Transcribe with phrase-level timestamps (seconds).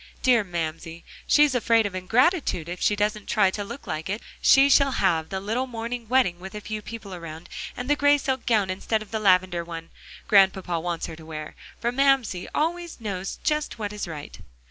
[0.23, 1.03] Dear Mamsie!
[1.27, 4.23] she's afraid of ingratitude if she doesn't try to like it.
[4.41, 8.17] She shall have the little morning wedding with a few people around, and the gray
[8.17, 9.91] silk gown instead of the lavender one
[10.27, 14.39] Grandpapa wants her to wear, for Mamsie always knows just what is right."